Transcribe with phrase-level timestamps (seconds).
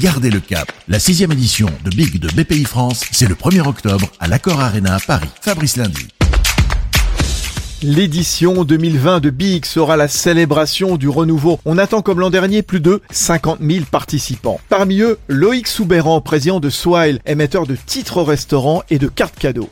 [0.00, 0.72] Gardez le cap.
[0.88, 4.96] La sixième édition de Big de BPI France, c'est le 1er octobre à l'Accor Arena
[5.06, 5.28] Paris.
[5.42, 6.08] Fabrice Lundi.
[7.82, 11.58] L'édition 2020 de Big sera la célébration du renouveau.
[11.64, 14.60] On attend comme l'an dernier plus de 50 000 participants.
[14.68, 19.68] Parmi eux, Loïc Soubéran, président de Swile, émetteur de titres restaurants et de cartes cadeaux.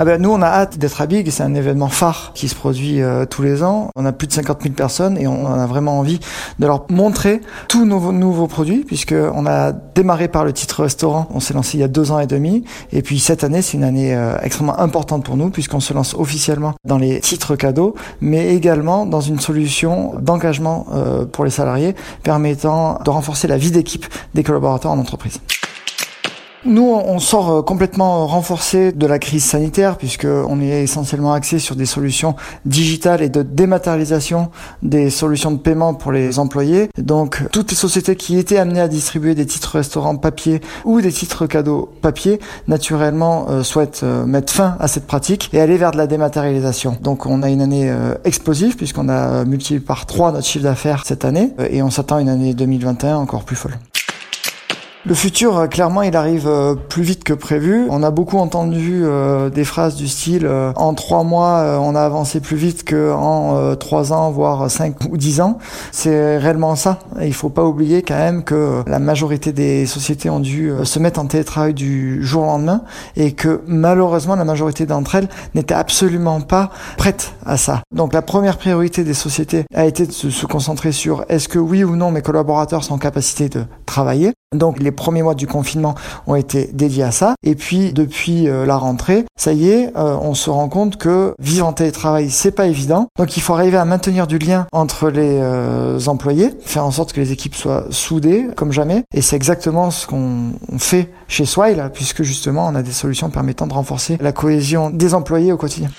[0.00, 1.28] Ah ben, nous, on a hâte d'être à Big.
[1.28, 3.90] C'est un événement phare qui se produit euh, tous les ans.
[3.96, 6.20] On a plus de 50 000 personnes et on a vraiment envie
[6.60, 11.26] de leur montrer tous nos nouveaux produits puisque on a démarré par le titre restaurant.
[11.34, 12.62] On s'est lancé il y a deux ans et demi.
[12.92, 16.14] Et puis cette année, c'est une année euh, extrêmement importante pour nous puisqu'on se lance
[16.14, 21.96] officiellement dans les titres cadeaux, mais également dans une solution d'engagement euh, pour les salariés
[22.22, 25.40] permettant de renforcer la vie d'équipe des collaborateurs en entreprise.
[26.64, 31.60] Nous, on sort euh, complètement renforcé de la crise sanitaire puisque on est essentiellement axé
[31.60, 32.34] sur des solutions
[32.64, 34.50] digitales et de dématérialisation
[34.82, 36.88] des solutions de paiement pour les employés.
[36.98, 41.12] Donc, toutes les sociétés qui étaient amenées à distribuer des titres restaurants papier ou des
[41.12, 45.92] titres cadeaux papier, naturellement, euh, souhaitent euh, mettre fin à cette pratique et aller vers
[45.92, 46.96] de la dématérialisation.
[47.00, 51.24] Donc, on a une année explosive puisqu'on a multiplié par trois notre chiffre d'affaires cette
[51.24, 53.78] année et on s'attend à une année 2021 encore plus folle.
[55.08, 57.86] Le futur, euh, clairement, il arrive euh, plus vite que prévu.
[57.88, 62.40] On a beaucoup entendu euh, des phrases du style en trois mois, on a avancé
[62.40, 65.58] plus vite qu'en trois ans, voire cinq ou dix ans.
[65.92, 66.98] C'est réellement ça.
[67.22, 71.20] il faut pas oublier quand même que la majorité des sociétés ont dû se mettre
[71.20, 72.82] en télétravail du jour au lendemain
[73.16, 77.80] et que malheureusement, la majorité d'entre elles n'étaient absolument pas prêtes à ça.
[77.94, 81.84] Donc la première priorité des sociétés a été de se concentrer sur est-ce que oui
[81.84, 84.32] ou non mes collaborateurs sont en capacité de travailler.
[84.56, 85.94] Donc les premiers mois du confinement
[86.26, 87.34] ont été dédiés à ça.
[87.42, 91.34] Et puis depuis euh, la rentrée, ça y est, euh, on se rend compte que
[91.38, 93.08] vivre en télétravail, c'est pas évident.
[93.18, 97.12] Donc il faut arriver à maintenir du lien entre les euh, employés, faire en sorte
[97.12, 99.04] que les équipes soient soudées comme jamais.
[99.12, 103.66] Et c'est exactement ce qu'on fait chez Swile, puisque justement on a des solutions permettant
[103.66, 105.90] de renforcer la cohésion des employés au quotidien.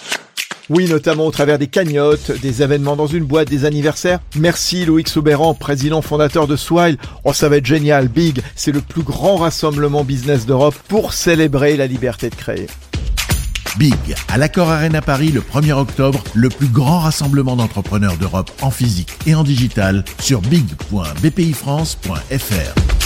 [0.70, 4.20] Oui, notamment au travers des cagnottes, des événements dans une boîte, des anniversaires.
[4.36, 6.98] Merci Loïc Soubéran, président fondateur de Swile.
[7.24, 8.42] Oh, ça va être génial, big.
[8.56, 12.68] C'est le plus grand rassemblement business d'Europe pour célébrer la liberté de créer.
[13.78, 13.96] Big,
[14.28, 19.14] à l'Accord Arena Paris le 1er octobre, le plus grand rassemblement d'entrepreneurs d'Europe en physique
[19.26, 22.99] et en digital sur big.bpifrance.fr.